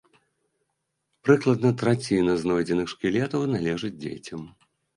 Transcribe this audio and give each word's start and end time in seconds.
Прыкладна 1.25 1.69
траціна 1.83 2.33
знойдзеных 2.45 2.87
шкілетаў 2.97 3.47
належыць 3.55 3.95
дзецям. 4.03 4.53